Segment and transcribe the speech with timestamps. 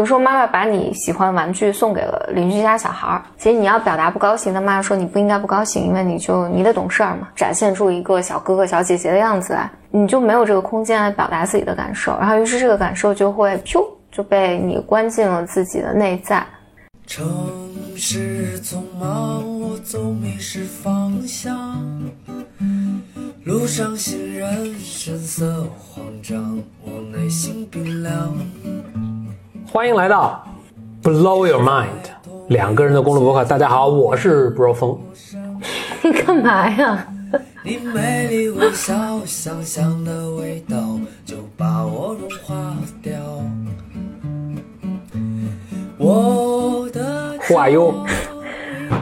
[0.00, 16.46] 比如说，妈妈把你喜欢玩具送给了邻居家小孩儿，其实你要表达不高兴，但妈妈说你不应该不高兴，因为你就你得懂事儿嘛，展现出一个小哥哥小姐姐的样子来，你就没有这个空间来表达自己的感受，然后于是这个感受就会噗就被你关进了自己的内在。
[17.06, 17.22] 城
[17.94, 21.78] 市匆忙，我总迷失方向，
[23.44, 28.34] 路上行人神色慌张，我内心冰凉。
[29.72, 30.44] 欢迎来到
[31.00, 31.86] Blow Your Mind
[32.48, 33.44] 两个人的公路博客。
[33.44, 34.98] 大家好，我是 Bro 峰。
[36.02, 37.06] 你干嘛呀？
[37.62, 38.92] 你美丽微笑，
[39.24, 40.76] 香香的味道
[41.24, 43.12] 就把我融化掉。
[45.98, 47.94] 我的 Who are you？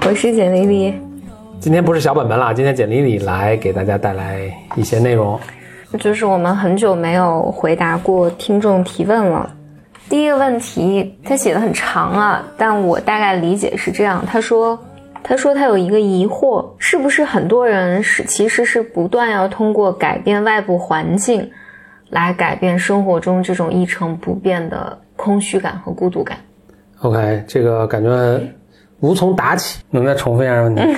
[0.07, 1.01] 我是简丽丽。
[1.61, 5.41] 今天不是小本本啦，今天简丽丽来给大家带来一些内容。
[5.99, 9.51] 就是我们很久没有回答过听众提问了。
[10.09, 14.25] 第一个问题，他写的很长啊，但我大概理解是这样。
[14.27, 14.79] 他说，
[15.23, 21.51] 他说他有一个疑惑，是不是很多人是其实是不断要通过改变外部环境，
[22.09, 26.39] 来改变生活中这种一成不变的空虚感和孤独感
[27.03, 28.41] ？OK，这个感觉
[29.01, 30.83] 无从答起，能再重复一下问题？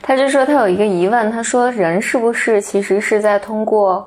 [0.00, 4.06] 他就说他有一个疑问，他说人是不是其实是在通过。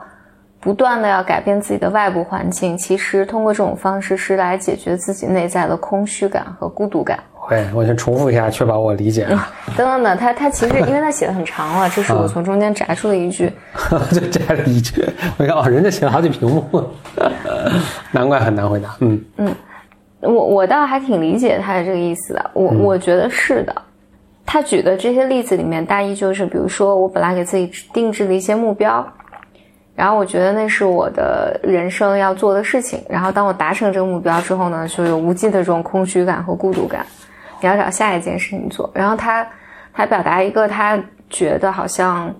[0.59, 7.19] 不断的要改变自己的外部环境，其实通过这种方式是来解决自己内在的空虚感和孤独感。
[7.33, 9.49] 会，我先重复一下，确保我理解啊。
[9.77, 13.51] 等 等等，他他其实因为他写的很长了，这是我从中间摘出的一句，
[14.11, 15.03] 就摘了一句。
[15.37, 16.83] 我看哦，人家写了好几屏幕，
[18.11, 18.95] 难怪很难回答。
[18.99, 19.55] 嗯嗯，
[20.19, 22.51] 我我倒还挺理解他的这个意思的。
[22.53, 23.73] 我我觉得是的。
[24.45, 29.07] 他举的这些例子里面，大意就是，比如说我本来给自己定制了一些目标。
[29.99, 33.03] 然后我觉得那是我的人生要做的事情。
[33.09, 37.05] 然后当我达成这个目标之后呢，就有无尽的这种空虚感和孤独感，
[37.59, 38.89] 你要找下一件事情做。
[38.93, 39.45] 然后他
[39.91, 40.97] 他表达一个他
[41.29, 42.33] 觉得好像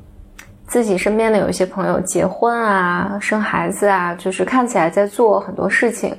[0.68, 6.16] 自己身边的有一些朋友结婚啊、生孩子啊，就是看起来在做很多事情，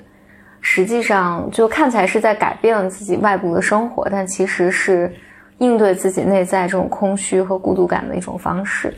[0.61, 5.11] 实际上就看起来是在改变自己外部的生活，但其实是
[5.57, 8.93] 应对自己内在这种空虚和孤独感的一种方式。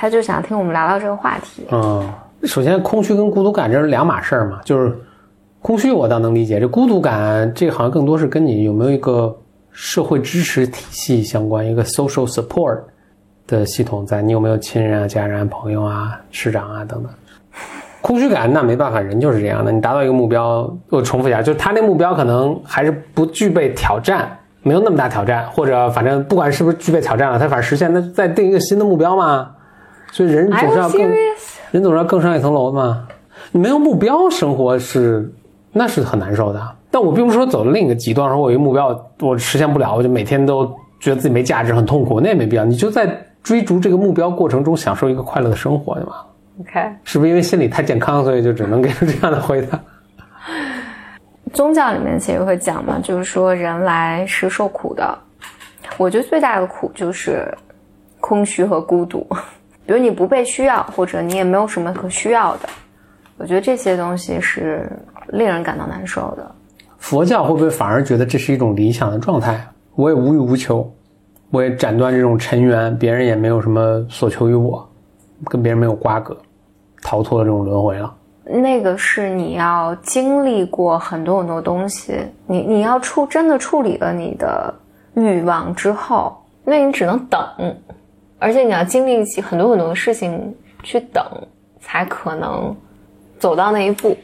[0.00, 1.66] 他就想听我们聊聊这个话题。
[1.72, 2.08] 嗯，
[2.44, 4.60] 首先，空虚跟孤独感这是两码事儿嘛。
[4.64, 4.96] 就是
[5.60, 6.60] 空虚，我倒能理解。
[6.60, 9.36] 这孤独感，这好像更多是跟你有没有一个
[9.72, 12.78] 社会支持体系相关，一个 social support
[13.48, 14.22] 的系统在。
[14.22, 17.12] 你有没有亲人啊、家人、啊朋友啊、师长啊等等？
[18.00, 19.72] 空虚感，那没办法，人就是这样的。
[19.72, 24.30] 你达到一个目标，我重复一下，就是他那目标可能还是不具备挑战，
[24.62, 29.50] 没有那么大挑战，或者反正不管是不是具备挑战了，他反正实现，那再定一个新的目标嘛。
[30.10, 31.00] 所以人总是要更，
[31.70, 33.06] 人总是要更上一层楼的嘛。
[33.52, 35.30] 你没有目标生活是，
[35.72, 36.76] 那是很难受的。
[36.90, 40.66] 但我并不是说走另一个极端，说我一个目标我实现不了，我就每天都
[40.98, 42.64] 觉得自己没价值，很痛苦，那也没必要。
[42.64, 43.08] 你就在
[43.42, 46.26] 追逐这个目标过程中享受一个快乐的生活，对吧
[46.60, 49.80] ？OK，是不是因为心理太健康，所以就只能给出这样的回答？
[51.54, 55.18] 宗教里面其实会讲嘛，就是说人来是受苦的。
[55.96, 57.46] 我觉得最大的苦就是
[58.20, 59.26] 空虚和孤独。
[59.88, 62.68] 比如你不被需要，或者你也没有什么可需要的，
[63.38, 64.86] 我觉得这些东西是
[65.28, 66.46] 令人感到难受的。
[66.98, 69.58] 佛教会不会反而觉得这是一种理想的状态？
[69.94, 70.92] 我也无欲无求，
[71.50, 74.86] 我也斩断这种尘缘，别人也没有什么所求于我，
[75.46, 76.36] 跟别人没有瓜葛，
[77.00, 78.14] 逃脱了这种轮回了。
[78.44, 84.74] 那个是你要经历过很多很多东西，你你要处真的处理了你的
[85.14, 87.40] 欲望之后，那你只能等。
[88.38, 91.24] 而且你要经历起很多很多的事情去等，
[91.80, 92.76] 才可能
[93.38, 94.16] 走到那一步。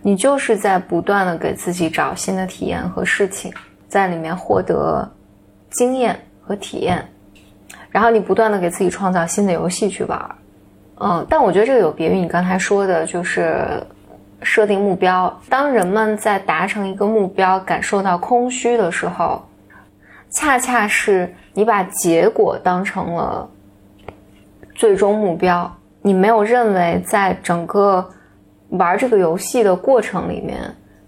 [0.00, 3.52] 你就是在不断的给自己找新的体验和事情，
[3.88, 5.08] 在里面获得
[5.70, 7.06] 经验和体验，
[7.90, 10.36] 然后你不断的给自己创造新的游戏去玩。
[10.98, 13.80] 嗯，但我觉得这个有别于你刚才说的，就是
[14.42, 15.40] 设定目标。
[15.48, 19.40] 当人们在达成一个目标感受到空虚的时候，
[20.32, 21.32] 恰恰是。
[21.54, 23.46] 你把结果当成了
[24.74, 25.70] 最终目标，
[26.00, 28.02] 你没有认为在整个
[28.70, 30.58] 玩这个游戏的过程里面，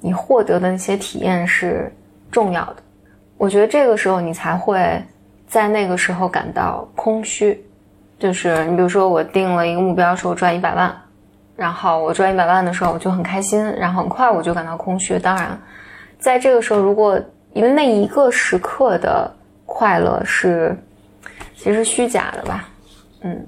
[0.01, 1.91] 你获得的那些体验是
[2.31, 2.77] 重要的。
[3.39, 5.03] 我觉得这个时候你才会
[5.47, 7.59] 在那个时候感到空虚。
[8.19, 10.95] 就是你比如说，我定了一个目标，说我赚一百万，
[11.57, 15.19] 然后我赚一百万的时候我就很开心，然后很快我就感到空虚。
[15.19, 15.59] 当然，
[16.19, 17.19] 在这个时候，如果
[17.55, 19.31] 因为那一个时刻的。
[19.67, 20.77] 快乐是
[21.57, 22.69] 其实虚假的吧，
[23.23, 23.45] 嗯，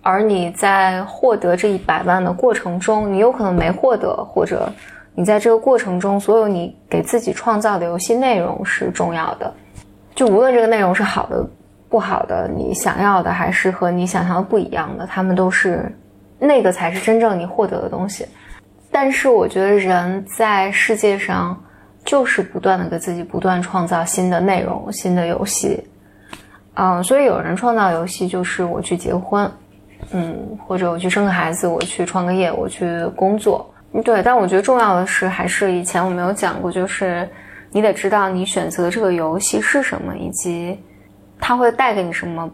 [0.00, 4.72] 而你在获得这一百万的过程中，你有可能没获得，或者
[5.12, 9.52] 你在这个过程中，所有你给自己创造的游戏内容是重要的。
[10.14, 11.44] 就无论这个内容是好的、
[11.90, 15.92] 不好的，你想要的还是和你想象的不一样的，他们都是
[16.38, 18.24] 那个才是真正你获得的东西。
[18.90, 21.60] 但是我觉得人在世界上
[22.06, 25.84] 就是不断的给自己不断创造新的内容、新的游戏。
[26.76, 29.50] 嗯，所以有人创造游戏就是我去结婚。
[30.12, 33.68] 嗯，或者我去生个孩子，我去创个业，我去工作，
[34.04, 34.22] 对。
[34.22, 37.28] 但我觉得重要的是，还是以前我没有讲过，就是
[37.72, 40.78] 你得知道你选择这个游戏是什么，以及
[41.40, 42.48] 它会带给你什么，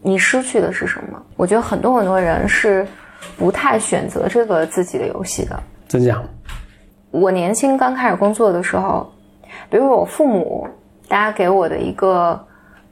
[0.00, 1.20] 你失去的是什么。
[1.36, 2.86] 我觉得很多很多人是
[3.36, 5.60] 不太选择这个自己的游戏的。
[5.88, 6.24] 怎讲？
[7.20, 9.10] 我年轻刚开始工作的时候，
[9.70, 10.68] 比如我父母，
[11.08, 12.38] 大家给我的一个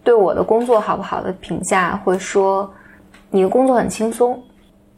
[0.02, 2.70] 对我的工作好不好的评价，会说。
[3.30, 4.40] 你的工作很轻松，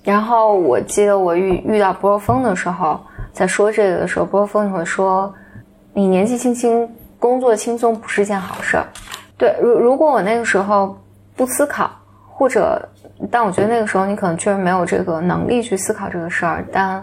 [0.05, 3.01] 然后我记得我遇遇到波峰的时候，
[3.33, 5.35] 在说这个的时候，波若峰会说
[5.95, 6.87] ：“你年纪轻轻，
[7.19, 8.85] 工作轻松不是件好事儿。”
[9.39, 10.95] 对，如如果我那个时候
[11.35, 11.91] 不思考，
[12.29, 12.87] 或者，
[13.31, 17.03] 但我觉得那个时候你可能确实没有这个能力去思考这个事儿，但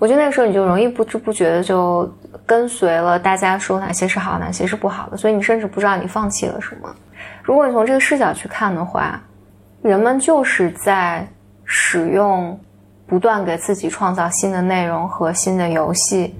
[0.00, 2.12] 我觉得那个时候你就容易不知不觉的就
[2.44, 6.92] 跟随了大家说哪些是好，哪些是不好的，所以你甚至不知道你放弃了什么。
[7.44, 9.22] 如果你从这个视角去看的话。
[9.82, 11.26] 人们就是在
[11.64, 12.60] 使用
[13.06, 16.34] 不断给自己创造新的内容和新的游戏，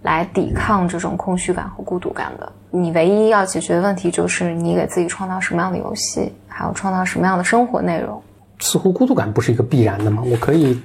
[0.00, 2.50] 来抵抗这种空虚感和孤独感的。
[2.70, 8.18] 你唯一要解决的问题就是你给自己创造什么样的游戏，还有创造什么样的生活内容。
[8.60, 10.22] 似乎孤独感不是一个必然的吗？
[10.24, 10.80] 我可以，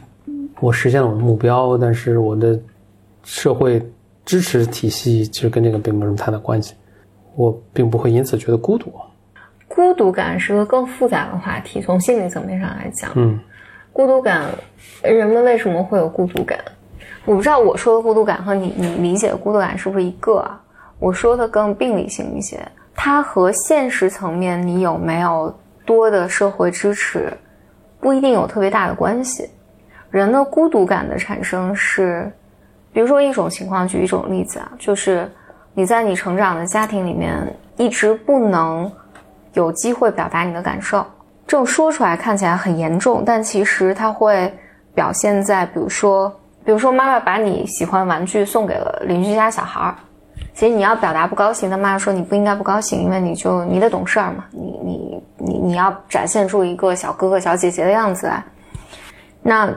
[0.62, 2.58] 我实现了我的目标，但是我的
[3.24, 3.82] 社会
[4.24, 6.76] 支持体系其实跟这个并没有什么太大关系，
[7.36, 8.94] 我并不会因此觉得孤独。
[9.68, 13.40] 孤独感是个更复杂的话题，从心理层面上来讲，嗯，
[13.92, 14.50] 孤独感，
[15.02, 16.60] 人们为什么会有孤独感？
[17.26, 20.62] 我不知道我说的孤独感和你你理解的孤独感是不是一个啊？
[21.00, 22.60] 我说的更病理性一些，
[22.94, 25.52] 它和现实层面你有没有
[25.86, 27.34] 多的社会支持，
[28.00, 29.50] 不一定有特别大的关系。
[30.12, 32.32] 人的孤独感的产生是，
[32.94, 35.28] 比如说一种情况，举一种例子啊，就是
[35.74, 37.36] 你在你成长的家庭里面
[37.78, 38.92] 一直不能。
[39.54, 41.06] 有机会表达你的感受，
[41.46, 44.50] 这种说出来看起来很严重，但其实它会
[44.96, 46.34] 表现在，比如说，
[46.64, 49.96] 比如说妈妈把你喜欢玩具送给了邻居家小孩儿，
[50.54, 58.42] 其实你要表达不高兴，但妈妈说你不应该不高兴，因为你就你得懂事儿嘛，你你你你要展现出一个小哥哥小姐姐的样子来，
[59.42, 59.70] 那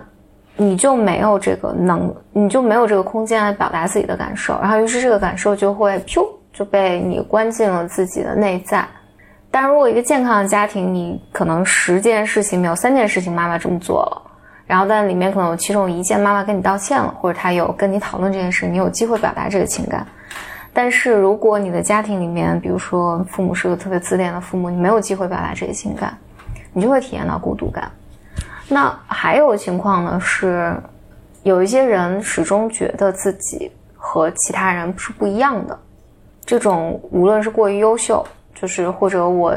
[0.57, 8.87] 你就没有这个能，你就没有这个空间来表达自己的感受，然后于是这个感受就会噗就被你关进了自己的内在。
[9.51, 14.23] 但如果一个健康的家庭，你可能十件事情没有三件事情妈妈这么做了，
[14.67, 20.07] 然后但里面可能有其中一件妈妈跟你道歉了，或者她有跟你讨论这件事，你有机会表达这个情感。
[20.73, 26.17] 但是如果你的家庭里面，比如说父母是个特别自恋的父母，你没有机会表达这些情感，
[26.73, 27.91] 你就会体验到孤独感。
[28.69, 30.77] 那还有情况呢是，
[31.43, 35.79] 有一些人始终觉得自己和其他人是不一样的，
[36.45, 38.27] 这种无论是过于优秀。
[38.57, 39.55] 就是或者我，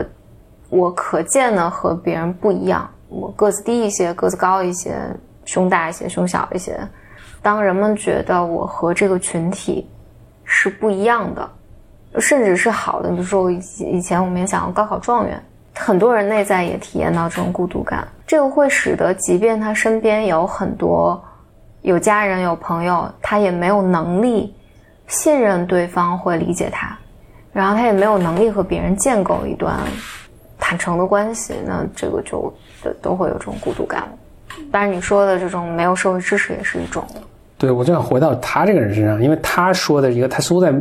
[0.69, 4.97] 我可见的和别人不一样，我个子低一些，个子高一些，
[5.45, 6.77] 胸大一些，胸小一些。
[7.43, 9.87] 当人们觉得我和这个群体
[10.43, 11.49] 是不一样的，
[12.19, 15.41] 甚至是好的，比如说以以前我们也想要高考状元，
[15.79, 18.07] 很多人内在也体验到这种孤独感。
[18.25, 21.23] 这个会使得，即便他身边有很多
[21.81, 24.53] 有家人有朋友，他也没有能力
[25.07, 26.97] 信任对方会理解他。
[27.53, 29.79] 然后他也没有能力和别人建构一段
[30.59, 32.53] 坦诚的关系，那这个就
[33.01, 34.03] 都会有这种孤独感。
[34.71, 37.03] 当然，你说的这种没有社会支持也是一种。
[37.57, 40.71] 对，我就想回到他这个人身上，因为他说的一个，他似乎在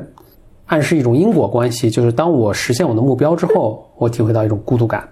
[0.67, 5.09] 暗示一种因果关系，就是当我实现我的目标之后，我体会到一种孤独感。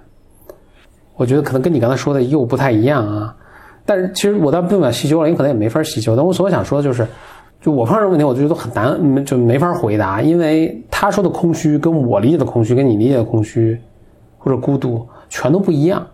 [1.16, 3.34] 我觉得可能跟你刚才说的又不太一样啊。
[3.87, 6.14] 但是其实我倒不想细究了，因为可能也没法细究。
[6.16, 7.06] 但我所想说的就是。
[7.61, 13.80] 就我碰上这个问题，我就觉得很难，就没法回答，因为他说的空虚跟我理解的空虚，跟你理解的空虚
[14.37, 16.06] 或者孤独全都不一样。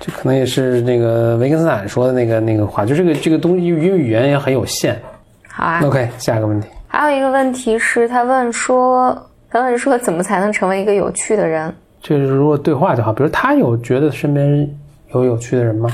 [0.00, 5.00] 这可能也是那个维根斯坦说的那个那个话，就这个这个东西，因为语言也很有限。
[5.48, 5.80] 好啊。
[5.84, 6.66] OK，下一个问题。
[6.98, 9.14] 还有一个问题是，他问说，
[9.50, 11.70] 他问说，怎么才能成为一个有趣的人？
[12.00, 14.66] 就是如果对话就好，比如他有觉得身边
[15.12, 15.90] 有有趣的人吗？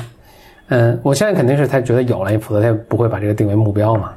[0.68, 4.12] 嗯，我现在肯定是他觉得有了，否则他也不会把这个定为目标嘛。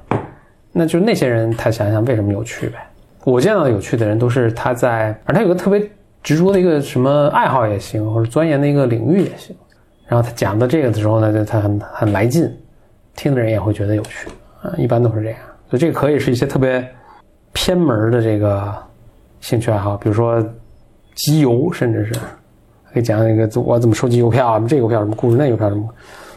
[0.72, 2.77] 那就那些人，他想想为什么有趣呗。
[3.24, 5.89] 我见到有趣的人都是他在，而他有个特别
[6.22, 9.56] 执着的一个什么爱好也行，或者钻研的一个领域也行。
[10.06, 12.48] 然后他讲到这个的时候呢，就他很很来劲，
[13.15, 14.30] 听的人也会觉得有趣
[14.62, 15.39] 啊，一般都是这样。
[15.70, 16.88] 所以这个可以是一些特别
[17.54, 18.74] 偏门的这个
[19.42, 20.44] 兴趣爱好，比如说
[21.16, 22.14] 集邮，甚至是
[22.94, 25.88] 可以讲那个我怎么收集邮票啊，这邮票什么故事，那邮票什么。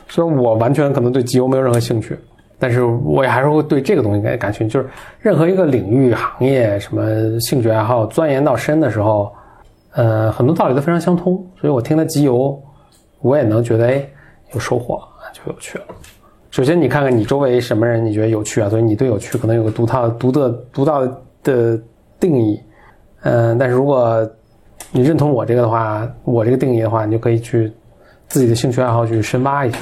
[0.08, 2.18] 虽然我完全可能对集邮没有任何兴趣，
[2.58, 4.74] 但是我也还是会对这个东西感感兴趣。
[4.74, 4.88] 就是
[5.20, 9.30] 任何一个领域、行业、什么兴趣爱好，钻研到深的时候，
[9.92, 11.34] 呃，很多道理都非常相通。
[11.60, 12.58] 所以我听他集邮，
[13.20, 14.08] 我也能觉得哎
[14.54, 15.84] 有收获，就有趣了。
[16.50, 18.70] 首先，你看看你周围什么人你觉得有趣啊？
[18.70, 21.06] 所以你对有趣可能有个独特、独特、独到
[21.42, 21.78] 的
[22.18, 22.60] 定义。
[23.20, 24.28] 嗯，但是如果
[24.90, 27.72] 你认同我这个的话，我这个定义的话，你就可以去
[28.28, 29.80] 自己的兴趣爱好去深挖一下。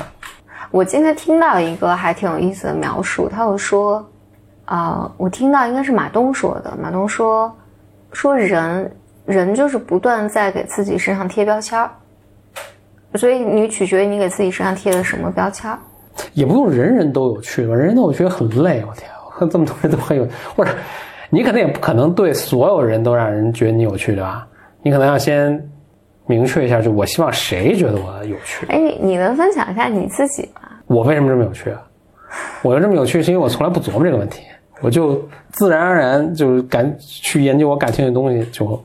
[0.72, 4.04] 我今天听到一个还挺有意思的描述，他有说，
[4.64, 6.76] 啊，我听到应该是马东说的。
[6.82, 7.54] 马东说，
[8.10, 8.90] 说人
[9.24, 11.88] 人就是不断在给自己身上贴标签儿，
[13.14, 15.78] 所以你取决于你给自己身上贴的什么标签儿。
[16.34, 18.82] 也不用人人都有趣吧，人人都有趣很累。
[18.88, 20.70] 我天，我看这么多人都很有，或者
[21.30, 24.46] 你肯定也不可能对所有人都让人觉得你有趣，对吧？
[24.82, 25.68] 你可能要先
[26.26, 28.66] 明确一下，就我希望谁觉得我有趣。
[28.68, 30.62] 哎，你你能分享一下你自己吗？
[30.86, 31.82] 我为什么这么有趣啊？
[32.62, 34.42] 我要这么有趣，是因为我从来不琢磨这个问题，
[34.80, 35.20] 我就
[35.50, 38.84] 自然而然就是感去研究我感兴趣的东西，就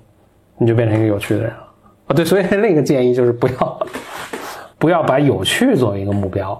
[0.57, 1.67] 你就变成一个有趣的人了。
[2.07, 3.79] 啊，对，所以另一个建议就是不要
[4.77, 6.59] 不要把有趣作为一个目标。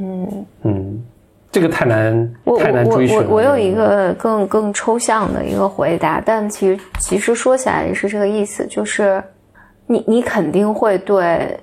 [0.00, 1.04] 嗯嗯，
[1.50, 9.22] 这个太难我太难追寻我我有一个更更抽象的一个回答，但其实其实说起来也是这个意思，就是
[9.86, 11.58] 你你肯定会对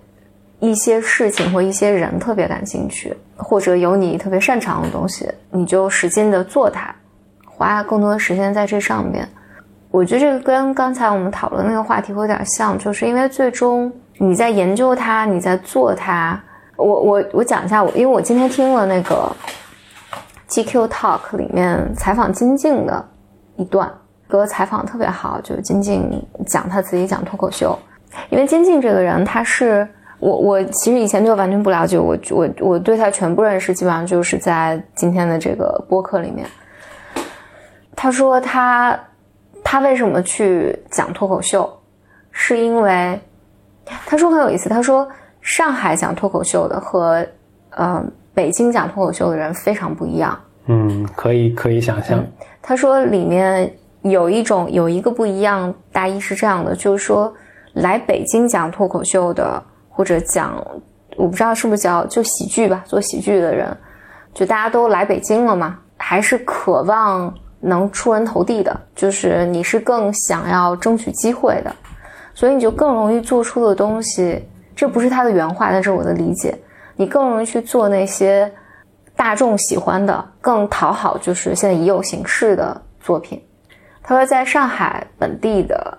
[0.59, 6.93] 一些事情或一些人特别感兴趣，或者有你特别擅长的东西，你就使劲的做它，
[7.45, 9.27] 花更多的时间在这上面。
[9.91, 16.37] 我觉得这个跟刚才我们讨论那个话题会有点像，就是因为最终你在研究它，你在做它。
[16.77, 19.31] 我我我讲一下，我因为我今天听了那个
[20.49, 23.03] GQ Talk 里面采访金靖的
[23.55, 23.91] 一段，
[24.27, 27.77] 哥采访特别好，就是金靖讲他自己讲脱口秀，
[28.29, 29.87] 因为金靖这个人他是
[30.19, 36.45] 我我其实以前就完全不了解，我我我对他全部认识基本上就是在今天的这个播客里面。
[37.95, 38.99] 他说他
[39.63, 41.71] 他为什么去讲脱口秀，
[42.31, 43.19] 是因为
[44.05, 45.07] 他说很有意思，他说。
[45.45, 47.23] 上海讲脱口秀的和，
[47.69, 50.35] 呃，北京讲脱口秀的人非常不一样。
[50.65, 52.25] 嗯，可以可以想象。
[52.63, 53.71] 他说里面
[54.01, 57.31] 有一种有一个不一样，大意是这样的，就是说
[57.73, 60.57] 来北京讲脱口秀的或者讲，
[61.15, 63.77] 我不知道是不是叫就喜剧吧，做喜剧的人，
[64.33, 71.71] 就大家都来北京了嘛，还是渴望能出人头地的，就是你是更想要争取机会的，
[72.33, 74.43] 所以你就更容易做出的东西。
[74.75, 76.57] 这不是他的原话，但是我的理解。
[76.97, 78.51] 你更容易去做那些
[79.15, 83.41] 大众喜欢的、更讨好，就是现在已有形式的作品。
[84.01, 85.97] 他说，在上海本地的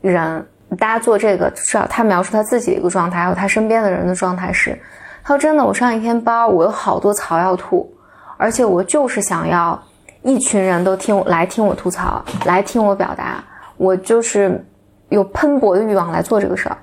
[0.00, 0.46] 人，
[0.78, 4.78] 大家做这个，至少他描述他自己的一个状态，还有他身边的人的状态是：
[5.22, 7.90] 他说，真的，我上一天班，我有好多槽要吐，
[8.36, 9.80] 而且我就是想要
[10.22, 13.42] 一群人都听我来听我吐槽，来听我表达，
[13.76, 14.62] 我就是
[15.08, 16.76] 有喷薄的欲望来做这个事儿。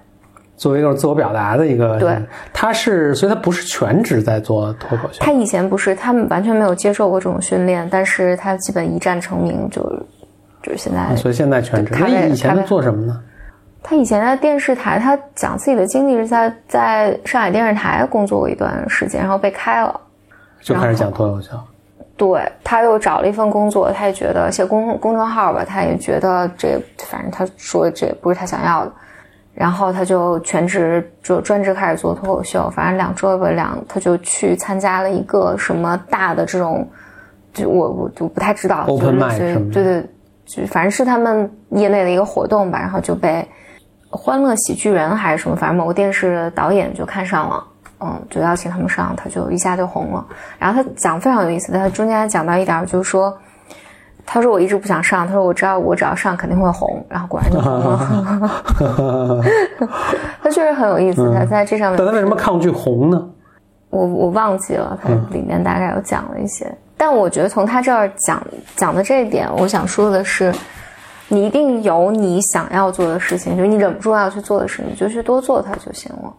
[0.63, 2.17] 作为一个自我表达的一个，对，
[2.53, 5.19] 他是，所以他不是全职在做脱口秀。
[5.19, 9.81] 他以前不是，他们完全没有接受过这种训练，但是他基本一战成名，就
[10.61, 11.13] 就是现在。
[11.17, 11.93] 所以现在全职。
[11.93, 13.21] 他以前在做什么呢？
[13.83, 19.99] 他以前在电视台，他讲自己的经历是在在上海电视台工作过一段时间，然后被开了，
[20.61, 21.49] 就开始讲脱口秀。
[22.15, 28.93] 对，他又找了一份工作，他也觉得写公公众号吧，他也觉得这反正他说这也不是他想要的。
[29.53, 36.87] 然后他就全职就专职开始做脱口秀，反正两周吧两，他就去参加了一个什么大的这种，
[37.53, 40.09] 就我我就不太知道，open i 对对，
[40.45, 43.47] 就反正是他们业内的一个活动吧，然后就被
[44.09, 47.63] 欢乐喜剧人还是什么，反正某个电视导演就看上了，
[47.99, 50.25] 嗯，就邀请他们上，他就一下就红了。
[50.57, 53.37] 然后他讲非常有意思，他中间还讲到一点，就是说。
[54.25, 59.43] 他说：“我一直不想上。”他说：“我知道，我只要上肯定会红。”然后果然就红了。
[60.41, 61.31] 他确实很有意思。
[61.33, 63.29] 他在这上面，但他为什么抗拒红呢？
[63.89, 66.65] 我我忘记了，他里面大概有讲了一些。
[66.97, 68.41] 但我觉得从他这儿讲
[68.75, 70.53] 讲的这一点，我想说的是，
[71.27, 76.33] 你一定有你想要做的事情，就是你忍不住要去做的事情，你就去多做它就行了。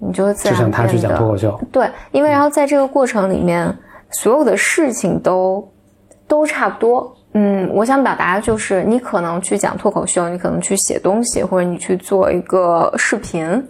[0.00, 3.76] 你就自然就像他去讲脱口秀，对，因为然后在这个过程里面，
[4.12, 5.68] 所有的事情都
[6.28, 7.12] 都差不多。
[7.32, 13.62] 嗯，我想表达的就是，你可能去讲脱口秀，你可能去写东西，或者你去做一个视频，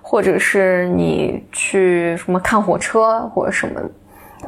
[0.00, 3.80] 或者是你去什么看火车或者什么。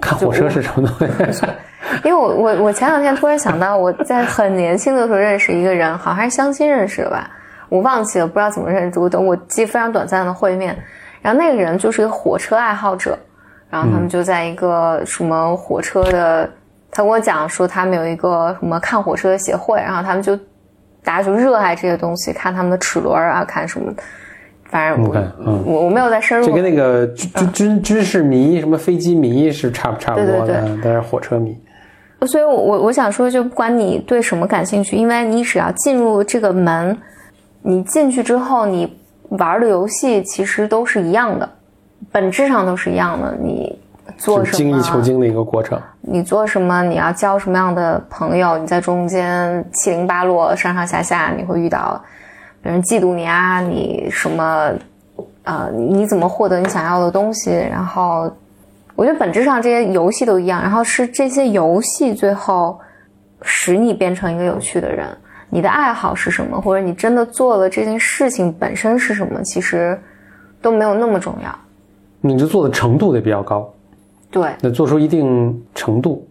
[0.01, 1.45] 看火车是什么东西？
[2.05, 7.29] 因为我我我前两天突然想到，我在很年轻的时候认识一个人，好像还是相亲认识的吧，
[7.69, 8.99] 我忘记了，不知道怎么认识。
[8.99, 10.75] 我等我记非常短暂的会面，
[11.21, 13.19] 然后那个人就是一个火车爱好者，
[13.69, 16.49] 然后他们就在一个什么火车的，
[16.93, 20.37] 他跟我讲说他们有一个什么看火车的协会，然后他们就
[21.03, 23.93] 大家就热爱这些东西，看他们的齿轮啊，看什么。
[24.71, 31.59] 反正我我我没有再深入，这跟那个军军军事迷什么飞机迷是差不差不多的，但是火车迷。
[32.27, 36.97] 所以，我我我想说，就不管你对什么感兴趣，因为你只要进入这个门，
[37.63, 38.97] 你进去之后，你
[39.31, 41.49] 玩的游戏其实都是一样的，
[42.13, 43.37] 本质上都是一样的。
[43.43, 43.79] 你
[44.23, 44.57] 做什么？
[44.57, 45.81] 精益求精的一个过程。
[46.01, 46.83] 你做什么？
[46.85, 48.57] 你要交什么样的朋友？
[48.57, 52.01] 你在中间七零八落、上上下下，你会遇到。
[52.63, 54.71] 别人嫉妒你啊，你什么，
[55.43, 57.51] 呃，你怎么获得你想要的东西？
[57.51, 58.31] 然后，
[58.95, 60.63] 我觉得本质上这些游戏都一样。
[60.63, 62.79] 然后是这些游戏最后
[63.43, 65.09] 使你变成一个有趣的人。
[65.51, 66.61] 你的爱好是什么？
[66.61, 69.43] 或者你真的做了这件事情本身是什么？
[69.43, 70.01] 其实
[70.63, 71.53] 都没有那么重要。
[72.21, 73.69] 你就做的程度得比较高。
[74.33, 74.51] 对。
[74.61, 76.29] 那做出一定程度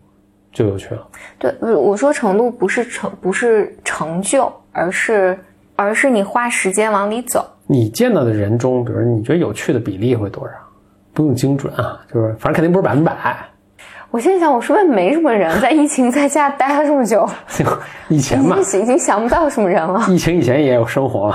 [0.52, 1.08] 就有趣了。
[1.40, 5.40] 对，我说程度不是成不是成就，而是。
[5.78, 7.44] 而是你花时间往里走。
[7.66, 10.54] 你见到的人中，比如你觉得有趣的比例会多少？
[11.12, 13.36] 不用精准啊，就是反正肯定不是百分百。
[14.12, 17.28] 我心想，我是不是没什么人在疫情在家待了这么久？
[18.10, 20.06] 以前嘛， 已经想不到什么人了。
[20.08, 21.34] 疫情以前也有生活。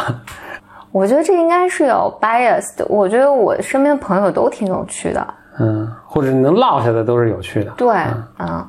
[0.92, 2.86] 我觉得这应该是有 bias 的。
[2.88, 5.34] 我觉得我身边的朋友都挺有趣的。
[5.58, 7.72] 嗯，或者能落下的都是有趣的。
[7.76, 7.94] 对，
[8.38, 8.64] 嗯。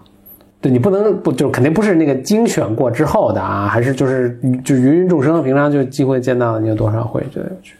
[0.59, 7.75] 对你不能不就肯定不是那个精选过之后的啊，还是就是就芸芸众生，平常就机会见到你有多少会觉得有趣。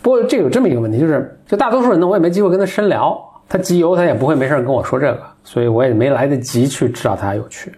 [0.00, 7.70] 不过这有这么一个问题，就是就大多数人呢，我也没机会跟他深聊，他集邮他也不会没事跟我说这个，所以我也没来得及去知道他有趣。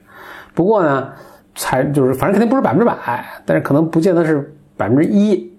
[0.54, 1.08] 不过呢，
[1.56, 5.52] 才就是反正肯定不是百分之百，但是可能不见得是百分之一，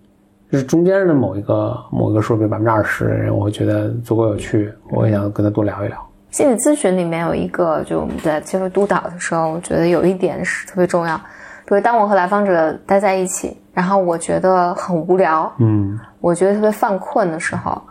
[0.52, 5.98] 就是中间的某一个某一个数，比如百分之二十的人，我会觉得足够有趣，我也想跟他多聊一聊。
[6.32, 11.18] 心理咨询里面有一个，就我们在接受督导的时候，我觉得有一点是特别重要。
[11.66, 17.82] 比如当我和来访者待在一起，然后我觉得很无聊，嗯，我觉得特别犯困的时候，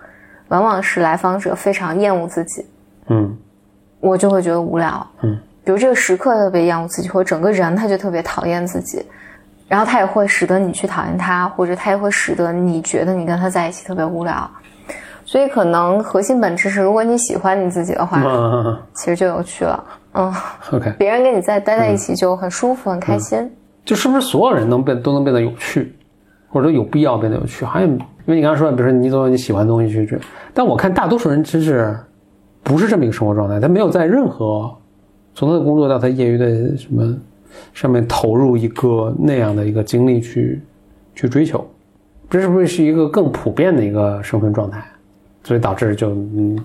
[0.49, 2.65] 往往是来访者非常厌恶自己，
[3.09, 3.37] 嗯，
[4.01, 9.05] 我就会觉得无聊，嗯，比如这个时刻特别厌恶自己，或者整个人他就特别讨厌自己，
[9.69, 14.49] 然后他也会使得你去讨厌他，或者他也会使得你觉得你跟他在一起特别无聊。
[15.25, 18.23] 所以可能核心本质是，如果你喜欢你自己的话，
[18.95, 19.85] 其实就有趣了。
[20.13, 20.33] 嗯
[20.73, 23.51] ，OK，别人跟你在待在一起就很舒服、很开心。
[23.85, 25.95] 就是不是所有人能变都能变得有趣，
[26.49, 27.65] 或者有必要变得有趣？
[27.65, 30.19] 好像因为你刚刚说，比如说你总有你喜欢的东西去追，
[30.55, 31.97] 但我看大多数人其实
[32.63, 34.73] 不是这么一个生活状态，他没有在任何
[35.35, 37.15] 从他的工作到他业余的什么
[37.73, 40.61] 上面投入一个那样的一个精力去
[41.15, 41.69] 去追求，
[42.29, 44.83] 这是不是是一个更普遍的一个生存状态？
[45.45, 46.59] 所以导致就嗯，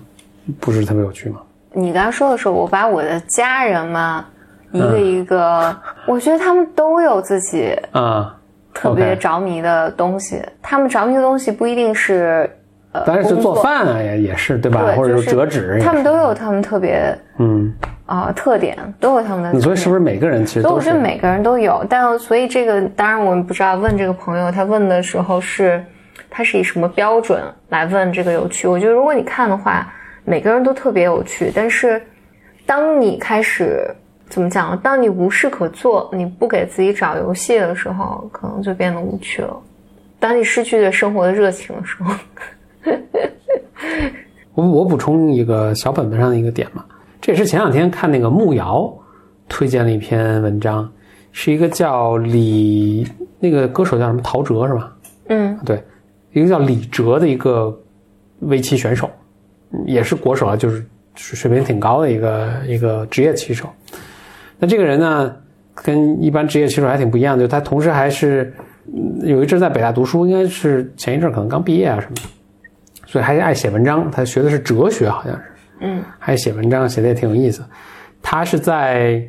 [0.58, 1.40] 不是特别有趣嘛。
[1.72, 4.26] 你刚才说的时候，我把我的家人嘛，
[4.72, 5.74] 一个一个，
[6.06, 8.36] 我觉得他们都有自己啊
[8.74, 10.42] 特别着迷的东西。
[10.60, 12.50] 他们着迷的东西不一定是
[12.90, 14.94] 呃，当然是做饭啊，也也是对吧？
[14.96, 17.72] 或者是折纸，他们都有他们特别嗯
[18.16, 19.52] 啊特点，都有他们的。
[19.52, 20.66] 你说是不是每个人其实？
[20.66, 23.76] 我觉得每个人都有，但所以这个当然我们不知道。
[23.76, 25.84] 问这个朋友，他问的时候是。
[26.34, 28.66] 他是以什么标准来问这个有趣？
[28.66, 29.92] 我觉得如果你看的话，
[30.24, 31.52] 每个人都特别有趣。
[31.54, 32.00] 但是，
[32.64, 33.86] 当你开始
[34.30, 34.74] 怎么讲？
[34.78, 39.54] 当你无事可做，你不给自己找游戏的时候，可能就变得无趣了。
[40.18, 42.14] 当你失去对生活的热情的时候，
[44.54, 46.82] 我我补充一个小本本上的一个点嘛，
[47.22, 48.92] 这也是前两天看那个木瑶
[49.48, 50.90] 推荐了一篇文章，
[51.30, 53.06] 是一个叫李
[53.38, 54.92] 那个歌手叫什么陶喆是吧？
[55.28, 55.82] 嗯，对。
[56.32, 57.78] 一个叫李哲的一个
[58.40, 59.08] 围棋选手，
[59.86, 63.68] 也是国手啊，就是水平挺高的一个一个职业棋手。
[64.58, 65.36] 那这个人呢，
[65.74, 68.52] 跟一般职业棋手还挺不一样的，就他同时还是
[69.22, 72.22] 有一阵在北大读书，应该是前一阵可能刚毕业啊什么的，
[73.06, 74.10] 所以还爱写文章。
[74.10, 75.42] 他学的是哲学，好像是，
[75.84, 77.64] 嗯，还写文章，写的也挺有意思。
[78.22, 79.20] 他是在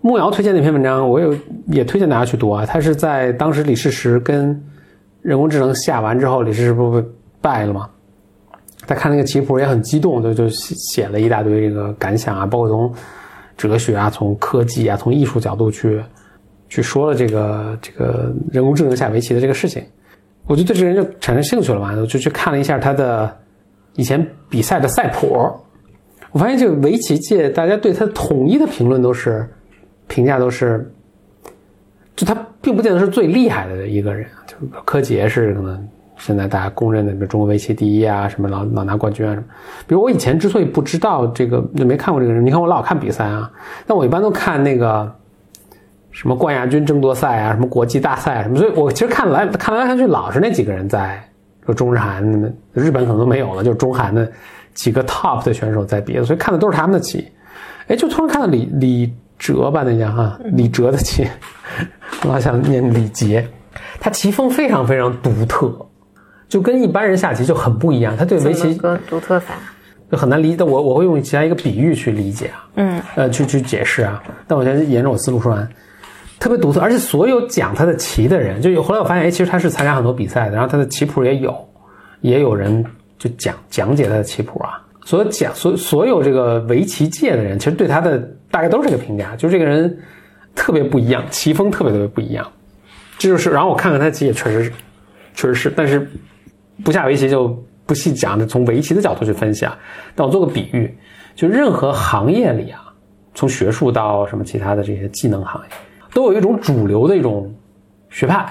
[0.00, 1.32] 木瑶推荐那篇文章，我有
[1.68, 2.66] 也推荐大家去读啊。
[2.66, 4.60] 他是在当时李世石跟
[5.22, 7.08] 人工智能下完之后，李世石不被
[7.40, 7.88] 败了吗？
[8.88, 12.92] 他看那个棋谱也很激动，就就写了一大堆这个感想啊，包括从
[13.56, 16.02] 哲学啊、从科技啊、从艺术角度去
[16.68, 19.80] 去说了这个这个人工智能下围棋的这个事情。
[20.46, 23.34] 我就对这个人就产生兴趣了嘛，我就去看了一下他的
[23.94, 25.50] 以前比赛的赛谱。
[26.34, 29.48] 我发现这个围棋界大家对他统一的评论都是
[30.08, 30.92] 评价都是，
[32.16, 39.46] 就他并不见得是最厉害的一个人，就是柯洁是可能现在大家公认的，中国围棋第一啊，什么老老拿冠军啊什么。
[39.86, 43.48] 比如我以前之所以不知道这个，就没看过这个人，你看我老看比赛啊，
[43.86, 45.08] 但我一般都看那个
[46.10, 51.22] 什么冠亚军争夺赛啊，什么国际大赛啊什么，所以我其实看来看来看去老是那几个人在，
[51.64, 52.24] 说中日韩，
[52.72, 54.28] 日本可能都没有了，就中韩的。
[54.74, 57.26] 几个 top 的选手在比，所以看的都是他们的棋。
[57.86, 61.26] 哎，就突然看到李李哲吧，那家哈李哲的棋，
[62.24, 63.46] 老想念李杰。
[64.00, 65.74] 他棋风非常非常独特，
[66.48, 68.16] 就跟一般人下棋就很不一样。
[68.16, 69.54] 他对围棋个独特法
[70.10, 70.62] 就很难理解。
[70.62, 74.22] 我我会用其他一个比喻去理解啊，嗯，呃，去去解释啊。
[74.46, 75.68] 但我先沿着我思路说完，
[76.38, 76.80] 特别独特。
[76.80, 81.54] 而且所有讲他的棋的人，就有后来我发现，哎，其实他是参加很多比赛的，然后他的棋谱也有，
[82.20, 82.84] 也有人。
[83.18, 88.18] 就讲讲解他的棋谱啊，所讲所所有这个围棋界的人，其实对他的
[88.50, 89.98] 大概都是这个评价，就是这个人
[90.54, 92.46] 特别不一样，棋风特别特别不一样。
[93.16, 94.72] 这就是，然后我看看他棋也确实是，
[95.34, 96.10] 确实是，但是
[96.82, 97.48] 不下围棋就
[97.86, 99.78] 不细讲，从围棋的角度去分析啊。
[100.14, 100.92] 但我做个比喻，
[101.34, 102.92] 就任何行业里啊，
[103.34, 105.68] 从学术到什么其他的这些技能行业，
[106.12, 107.54] 都有一种主流的一种
[108.10, 108.46] 学派，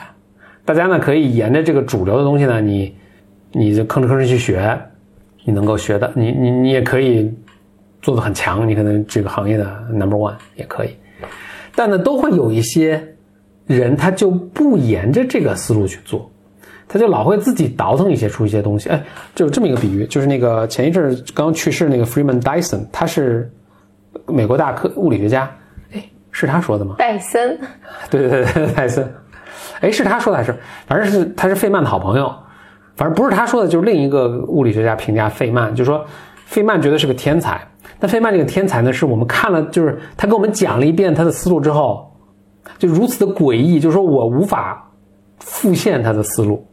[0.64, 2.96] 大家呢可以沿着这个主流的东西呢，你。
[3.54, 4.78] 你就吭哧吭哧去学，
[5.46, 7.32] 你能够学的，你你你也可以
[8.02, 10.90] 做的很强，你可能这个行业的 number one 也可以。
[11.76, 13.02] 但呢，都会有一些
[13.68, 16.30] 人，他就不沿着这个思路去做，
[16.88, 18.90] 他就老会自己倒腾一些出一些东西。
[18.90, 23.52] 哎，就这么一个比喻，就是那个前一阵刚去世那个 Freeman Dyson，他是
[24.28, 25.50] 美国大科物理学家。
[25.94, 26.96] 哎，是他说的吗？
[26.98, 27.60] 戴森。
[28.10, 29.08] 对对对，戴森。
[29.82, 30.56] 哎，是他说的还是？
[30.88, 32.34] 反正是他是费曼的好朋友。
[32.96, 36.06] 反正不是他说的，就是另一个物理学家评价费曼，就说
[36.46, 37.60] 费曼觉得是个天才。
[38.00, 42.14] 但费曼这个天才呢，是我们看了，就是他给我们讲了一遍他的思路之后，
[42.78, 44.92] 就如此的诡异，就是说我无法
[45.40, 46.68] 复现他的思路。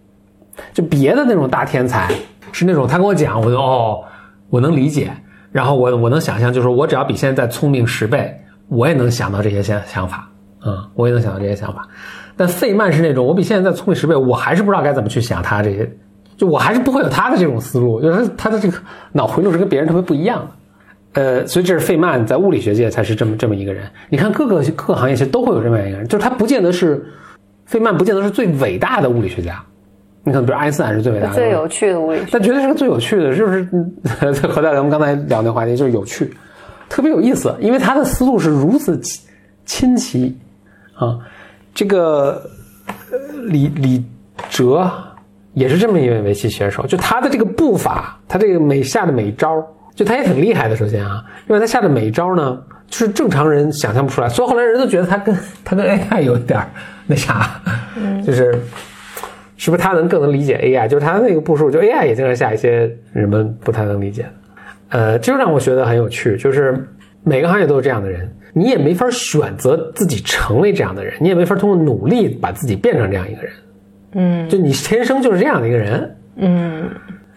[0.75, 2.13] 就别的那种大天才
[2.53, 4.03] 是那种他跟我讲，我就哦，
[4.51, 5.11] 我能理解，
[5.53, 8.37] 然后我我能想象，就是我只要比现在再聪明十倍，
[8.69, 10.29] 我也能想到这些想想法，
[10.67, 11.89] 嗯，我也能想到这些想法。
[12.37, 15.91] 但费曼是那种我比现在再聪明十倍，我还是不知道该怎么去想他这些。
[16.41, 18.79] 就我还是不会有他的这种思路，就是他的这个
[19.13, 20.49] 脑回路是跟别人特别不一样
[21.13, 23.85] 的，呃，所以这是费曼在物理学界才是这么这么一个人。
[24.09, 27.05] 你看各个各个行业其实都会有这么一个人，就是他不见得是
[27.67, 29.63] 费曼，不见得是最伟大的物理学家。
[30.25, 33.69] 你看，比如爱因斯坦是最伟大的，最有趣的物理，但绝对是个最有趣的，就是
[34.47, 36.33] 回到咱们刚才聊那话题，就是有趣，
[36.89, 38.99] 特别有意思，因为他的思路是如此
[39.67, 40.35] 清奇
[40.95, 41.19] 啊。
[41.75, 42.43] 这个
[43.45, 44.03] 李李
[44.49, 44.91] 哲。
[45.55, 50.77] 也是这么一位围棋选手，就他的这个步伐，他这个每下的每招，就他也挺厉害的。
[50.77, 56.61] 首先啊，因为他下的每招呢，就是正常人想象不出来，所以后来人都觉得他跟 他跟 AI 有点
[57.07, 57.61] 那啥，
[58.25, 58.57] 就是
[59.57, 60.87] 是不是他能更能理解 AI？
[60.87, 64.31] 就是他那个步数，就 AI 也经常下一些人们不太能理解的。
[64.91, 66.89] 呃，这就让我觉得很有趣，就是
[67.25, 73.53] 每个行业都有这样的人，你也没法选择自己成为这样的人，你也没法通过努力把自己变成这样一个人。
[74.13, 76.91] 嗯，就你天生就是这样的一个人，嗯，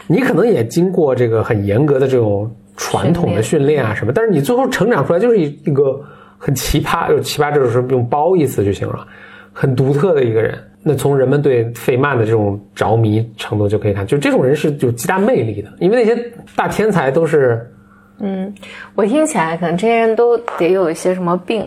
[0.08, 6.02] 你可能也经过这个很严格的这种传统的训练啊什么，但是你最后成长出来就是一一个
[6.38, 9.06] 很奇葩，就奇葩，就是用褒义词就行了，
[9.54, 10.58] 很独特的一个人。
[10.82, 17.72] 那从人们对费曼的这种着迷程度就可以看，就这种人是有极大魅力的，因为那些大天才都是，
[18.20, 18.54] 嗯，
[18.94, 21.66] 我听起来可能这些人都得有一些什么病。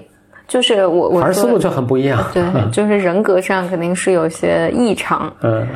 [0.48, 2.24] 就是我，我思路就很不一样。
[2.32, 5.32] 对， 就是人格上肯定是有些异常。
[5.42, 5.66] 嗯，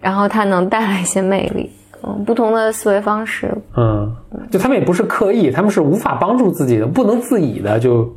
[0.00, 1.70] 然后他能带来一些魅力，
[2.02, 3.54] 嗯，不同的思维方式。
[3.76, 4.12] 嗯，
[4.50, 8.12] 就他们也不是刻意，他们是无法帮助自己的，不能自已的就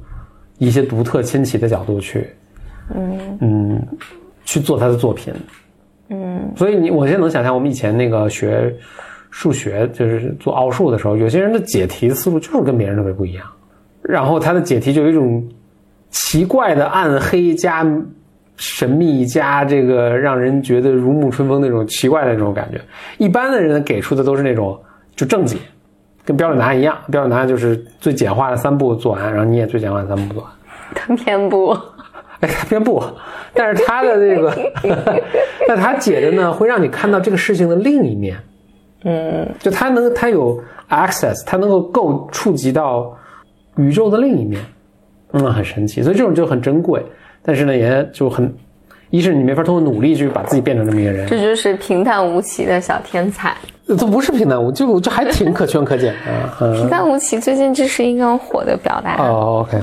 [0.58, 2.28] 一些独特新奇的角度去，
[2.96, 3.88] 嗯嗯，
[4.44, 5.32] 去做他的作品。
[6.10, 8.76] 嗯，所以你我现在能想象，我们以前那个学
[9.30, 13.46] 数学，就是做奥数的时候，有些人的解题思路就是跟别人特别不一样，
[14.02, 15.48] 然后他的解题就有一种。
[16.16, 17.86] 奇怪的暗黑加
[18.56, 22.80] 神秘加这个让人觉得如沐春风那种奇怪的那种感觉，
[23.18, 24.80] 一般的人给出的都是那种
[25.14, 25.58] 就正解，
[26.24, 26.98] 跟标准答案一样。
[27.12, 30.52] 标准答案就是最简化的三步做完，然后你也最简化的三步做完。
[30.94, 31.72] 他偏不，
[32.40, 33.04] 哎，他偏不，
[33.54, 34.56] 但是他的这个，
[35.68, 38.38] 但他解的呢，会让你看到这个事情的另一面。
[39.04, 43.14] 嗯，就他能，他有 access，他能够够触及到
[43.76, 44.62] 宇宙的另一面。
[45.44, 47.04] 嗯，很神奇，所以这种就很珍贵，
[47.42, 48.52] 但是呢，也就很，
[49.10, 53.56] 一是你没法通过努力去把自己变成这么一个人，这就是平淡无奇的小天才。
[53.88, 56.74] 这不是平淡无，就就还挺可圈可点的。
[56.74, 59.16] 平淡无奇最近这是一个很火的表达。
[59.24, 59.78] 哦，OK，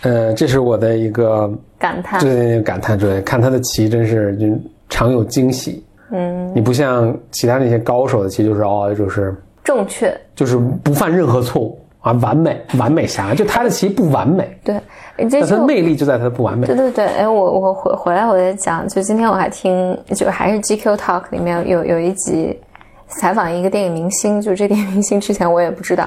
[0.00, 2.18] 呃，这是我的一个感叹。
[2.20, 4.46] 对，感叹，对，看他的棋真是就
[4.88, 5.84] 常有惊喜。
[6.10, 13.34] 嗯，你不像其他那些高手的棋，就是哦，就是正确，就是不犯任何错误啊，完美，完美侠。
[13.34, 14.78] 就他的棋不完美，对，
[15.16, 16.66] 但他的魅力就在他的不完美。
[16.66, 22.60] 对对对，哎，我我回回来我在讲，就今天我还听，就还是 GQ Talk 里面有有一集
[23.08, 26.06] 采访一个电影明星，就这电影明星之前我也不知道，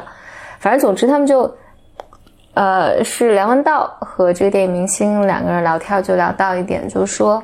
[0.59, 1.51] 反正总之他们就，
[2.53, 7.41] 呃，是梁文道和这个电影明星两个人聊天，就聊到一点，就是说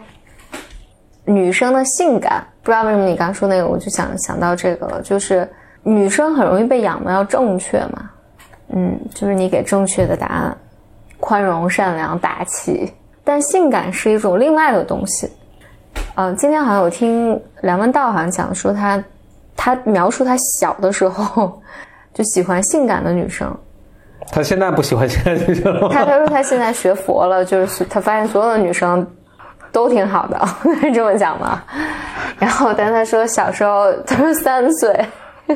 [1.25, 5.49] 女生的性感，不知道为什么你刚说那个，我就想想到这个了，就是
[5.81, 8.11] 女生很容易被养的要正确嘛，
[8.75, 10.57] 嗯，就是你给正确的答案。
[11.19, 12.91] 宽容、善良、大气，
[13.23, 15.31] 但性感是一种另外的东西。
[16.15, 19.01] 嗯，今天好像有听梁文道好像讲说他，
[19.55, 21.61] 他描述他小的时候
[22.13, 23.55] 就喜欢性感的女生。
[24.33, 25.87] 他现在不喜欢性感女生了。
[25.87, 29.07] 他他说他现在学佛了，就是他发现所有的女生
[29.71, 30.45] 都挺好的，
[30.81, 31.63] 是 这么讲吗？
[32.37, 35.05] 然后，但他说小时候他说三岁。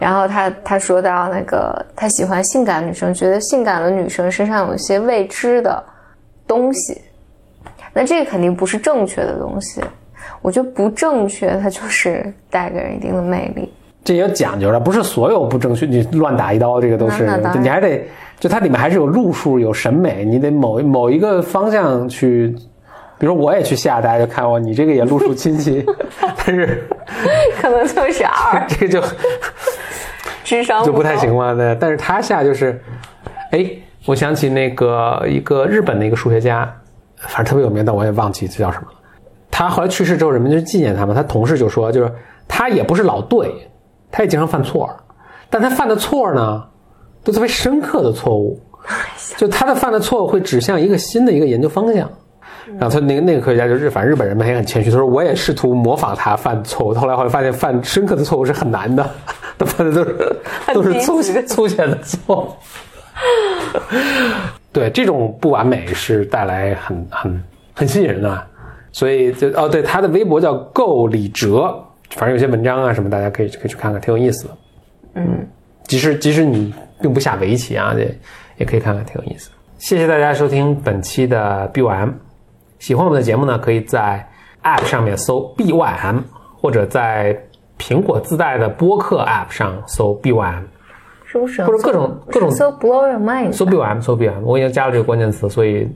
[0.00, 5.84] 然后他他说到那个他喜欢性感女生，觉得性感的女生身上有一些未知的
[6.46, 6.98] 东西，
[7.92, 9.82] 那这个肯定不是正确的东西。
[10.40, 13.70] 我觉得不正确，它就是带给人一定的魅力。
[14.02, 17.28] 这也有讲究的，不是所有不正确你乱打一刀，这个都是
[17.60, 18.02] 你还得
[18.38, 22.56] 就它里面还是有路数、有审美，你得某某一个方向去。
[23.18, 25.84] 比如我也去下，大家就看我，你这个也路数清晰，
[26.38, 26.88] 但是
[27.60, 29.02] 可能就是二， 这个就。
[30.50, 31.76] 智商就不太行了，对。
[31.80, 32.82] 但是他下就是，
[33.52, 33.70] 哎，
[34.04, 36.68] 我想起那个一个日本的一个数学家，
[37.18, 38.98] 反正特别有名，但我也忘记这叫什么了。
[39.48, 41.14] 他后来去世之后，人们就纪念他嘛。
[41.14, 42.12] 他同事就说，就是
[42.48, 43.54] 他也不是老对，
[44.10, 44.90] 他也经常犯错，
[45.48, 46.64] 但他犯的错呢，
[47.22, 48.60] 都特别深刻的错误，
[49.36, 52.10] 就他的犯的错误会指向一个新的一个研究方向。
[52.78, 59.08] 然后他那个那个科学家就是，反正日本人嘛也很谦虚，他说我也试图模仿他犯错误，后来后来发现犯深刻的错误是很难的。
[59.60, 60.36] 他犯的都是
[60.72, 62.56] 都是粗粗浅的错，
[64.72, 67.44] 对这种不完美是带来很很
[67.74, 68.46] 很吸引人的，
[68.90, 71.78] 所以就哦，对他的微博叫够李哲，
[72.12, 74.56] 反正有些文章啊什么，大家可以可以去看看，挺有意思的。
[75.16, 75.46] 嗯，
[75.84, 78.18] 即使即使你并不下围棋啊，也
[78.56, 79.50] 也可以看看，挺有意思。
[79.76, 82.14] 谢谢大家收听本期的 BYM，
[82.78, 84.26] 喜欢我们的节目呢，可以在
[84.62, 86.22] App 上面搜 BYM，
[86.58, 87.38] 或者在。
[87.80, 90.62] 苹果自带的播客 App 上搜 BYM，
[91.24, 91.64] 是不是？
[91.64, 95.88] 或者各种各种搜 Blow Your Mind，搜 BYM，搜 BYM，我已经加了这个关键词，所以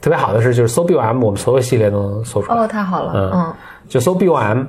[0.00, 2.58] 特别好的是，就是搜 BYM，我们所有系列都能搜出来。
[2.58, 3.54] 哦，太好了，嗯，
[3.88, 4.66] 就搜 BYM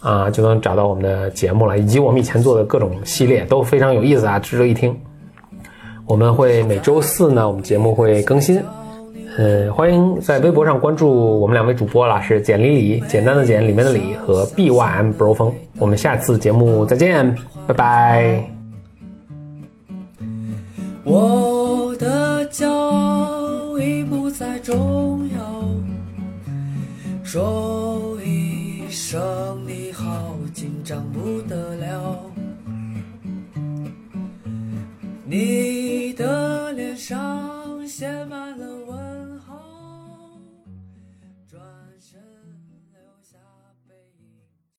[0.00, 4.98] 啊，就能找到我们的节目了，以及我们以前做的各种系列都非常有意思啊，值得一听。
[6.06, 8.62] 我们会每周四呢，我们节目会更新。
[9.38, 15.54] 嗯，欢迎在微博上关注我们两位主播啦，是简里里，简单的简，里面的里和 B Y M Bro 风。
[15.78, 17.34] 我们下次节目再见，
[17.66, 18.44] 拜拜。
[21.04, 25.64] 我的骄傲已不再重要，
[27.24, 29.18] 说一声
[29.66, 32.20] 你好，紧张不得了。
[35.24, 37.50] 你的脸上。